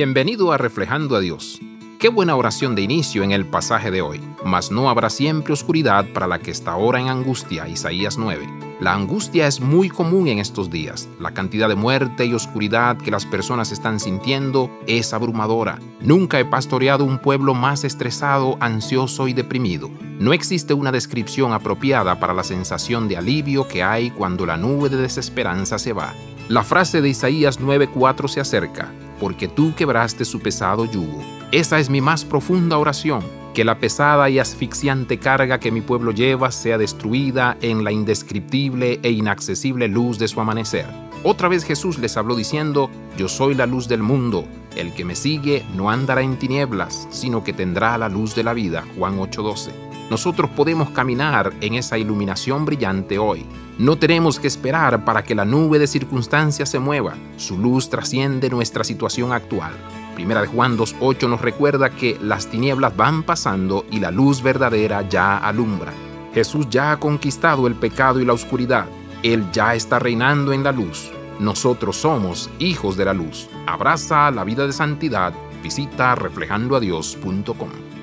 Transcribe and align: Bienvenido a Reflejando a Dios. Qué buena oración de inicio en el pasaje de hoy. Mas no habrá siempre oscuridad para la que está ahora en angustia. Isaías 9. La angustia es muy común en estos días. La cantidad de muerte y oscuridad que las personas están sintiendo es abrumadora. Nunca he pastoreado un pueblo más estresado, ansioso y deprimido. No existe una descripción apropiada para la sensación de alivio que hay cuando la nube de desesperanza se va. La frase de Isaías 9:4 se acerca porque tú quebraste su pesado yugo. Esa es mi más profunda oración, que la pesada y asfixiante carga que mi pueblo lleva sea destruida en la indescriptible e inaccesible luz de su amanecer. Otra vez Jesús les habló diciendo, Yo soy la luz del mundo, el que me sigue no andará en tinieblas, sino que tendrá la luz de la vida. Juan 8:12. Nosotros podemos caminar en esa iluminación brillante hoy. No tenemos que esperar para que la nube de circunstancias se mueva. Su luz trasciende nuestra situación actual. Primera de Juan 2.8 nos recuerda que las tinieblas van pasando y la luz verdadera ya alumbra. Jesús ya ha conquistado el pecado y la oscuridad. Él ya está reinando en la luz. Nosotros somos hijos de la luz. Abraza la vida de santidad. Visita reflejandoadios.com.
Bienvenido 0.00 0.52
a 0.52 0.58
Reflejando 0.58 1.16
a 1.16 1.20
Dios. 1.20 1.60
Qué 1.98 2.08
buena 2.08 2.36
oración 2.36 2.76
de 2.76 2.82
inicio 2.82 3.24
en 3.24 3.32
el 3.32 3.44
pasaje 3.44 3.90
de 3.90 4.00
hoy. 4.00 4.20
Mas 4.44 4.70
no 4.70 4.88
habrá 4.88 5.10
siempre 5.10 5.52
oscuridad 5.52 6.06
para 6.14 6.28
la 6.28 6.38
que 6.38 6.52
está 6.52 6.70
ahora 6.70 7.00
en 7.00 7.08
angustia. 7.08 7.66
Isaías 7.66 8.16
9. 8.16 8.46
La 8.78 8.94
angustia 8.94 9.48
es 9.48 9.60
muy 9.60 9.88
común 9.88 10.28
en 10.28 10.38
estos 10.38 10.70
días. 10.70 11.08
La 11.18 11.34
cantidad 11.34 11.68
de 11.68 11.74
muerte 11.74 12.26
y 12.26 12.32
oscuridad 12.32 12.96
que 12.96 13.10
las 13.10 13.26
personas 13.26 13.72
están 13.72 13.98
sintiendo 13.98 14.70
es 14.86 15.12
abrumadora. 15.12 15.80
Nunca 16.00 16.38
he 16.38 16.44
pastoreado 16.44 17.02
un 17.04 17.18
pueblo 17.18 17.54
más 17.54 17.82
estresado, 17.82 18.56
ansioso 18.60 19.26
y 19.26 19.32
deprimido. 19.32 19.90
No 20.20 20.32
existe 20.32 20.74
una 20.74 20.92
descripción 20.92 21.52
apropiada 21.52 22.20
para 22.20 22.34
la 22.34 22.44
sensación 22.44 23.08
de 23.08 23.16
alivio 23.16 23.66
que 23.66 23.82
hay 23.82 24.12
cuando 24.12 24.46
la 24.46 24.58
nube 24.58 24.90
de 24.90 24.98
desesperanza 24.98 25.76
se 25.76 25.92
va. 25.92 26.14
La 26.48 26.62
frase 26.62 27.00
de 27.00 27.08
Isaías 27.08 27.58
9:4 27.58 28.28
se 28.28 28.38
acerca 28.38 28.92
porque 29.20 29.48
tú 29.48 29.74
quebraste 29.74 30.24
su 30.24 30.40
pesado 30.40 30.84
yugo. 30.84 31.22
Esa 31.52 31.78
es 31.78 31.90
mi 31.90 32.00
más 32.00 32.24
profunda 32.24 32.78
oración, 32.78 33.22
que 33.54 33.64
la 33.64 33.78
pesada 33.78 34.28
y 34.30 34.38
asfixiante 34.38 35.18
carga 35.18 35.58
que 35.58 35.72
mi 35.72 35.80
pueblo 35.80 36.12
lleva 36.12 36.50
sea 36.50 36.78
destruida 36.78 37.56
en 37.60 37.84
la 37.84 37.92
indescriptible 37.92 39.00
e 39.02 39.10
inaccesible 39.10 39.88
luz 39.88 40.18
de 40.18 40.28
su 40.28 40.40
amanecer. 40.40 40.86
Otra 41.24 41.48
vez 41.48 41.64
Jesús 41.64 41.98
les 41.98 42.16
habló 42.16 42.36
diciendo, 42.36 42.90
Yo 43.16 43.28
soy 43.28 43.54
la 43.54 43.66
luz 43.66 43.88
del 43.88 44.02
mundo, 44.02 44.44
el 44.76 44.92
que 44.94 45.04
me 45.04 45.16
sigue 45.16 45.64
no 45.74 45.90
andará 45.90 46.22
en 46.22 46.36
tinieblas, 46.36 47.08
sino 47.10 47.42
que 47.42 47.52
tendrá 47.52 47.98
la 47.98 48.08
luz 48.08 48.34
de 48.34 48.44
la 48.44 48.54
vida. 48.54 48.84
Juan 48.96 49.18
8:12. 49.18 49.87
Nosotros 50.10 50.50
podemos 50.50 50.90
caminar 50.90 51.52
en 51.60 51.74
esa 51.74 51.98
iluminación 51.98 52.64
brillante 52.64 53.18
hoy. 53.18 53.44
No 53.78 53.96
tenemos 53.96 54.40
que 54.40 54.46
esperar 54.46 55.04
para 55.04 55.22
que 55.22 55.34
la 55.34 55.44
nube 55.44 55.78
de 55.78 55.86
circunstancias 55.86 56.70
se 56.70 56.78
mueva. 56.78 57.14
Su 57.36 57.58
luz 57.58 57.90
trasciende 57.90 58.48
nuestra 58.48 58.84
situación 58.84 59.32
actual. 59.32 59.72
Primera 60.14 60.40
de 60.40 60.48
Juan 60.48 60.76
2.8 60.76 61.28
nos 61.28 61.42
recuerda 61.42 61.90
que 61.90 62.18
las 62.20 62.48
tinieblas 62.48 62.96
van 62.96 63.22
pasando 63.22 63.84
y 63.90 64.00
la 64.00 64.10
luz 64.10 64.42
verdadera 64.42 65.08
ya 65.08 65.38
alumbra. 65.38 65.92
Jesús 66.34 66.66
ya 66.70 66.92
ha 66.92 66.98
conquistado 66.98 67.66
el 67.66 67.74
pecado 67.74 68.18
y 68.20 68.24
la 68.24 68.32
oscuridad. 68.32 68.86
Él 69.22 69.44
ya 69.52 69.74
está 69.74 69.98
reinando 69.98 70.52
en 70.52 70.64
la 70.64 70.72
luz. 70.72 71.10
Nosotros 71.38 71.96
somos 71.96 72.50
hijos 72.58 72.96
de 72.96 73.04
la 73.04 73.14
luz. 73.14 73.48
Abraza 73.66 74.30
la 74.30 74.42
vida 74.42 74.66
de 74.66 74.72
santidad. 74.72 75.32
Visita 75.62 76.14
reflejandoadios.com. 76.14 77.97